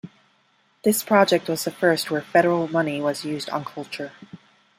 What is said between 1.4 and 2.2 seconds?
was the first